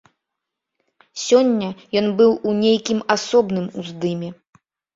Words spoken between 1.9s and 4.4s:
ён быў у нейкім асобным уздыме.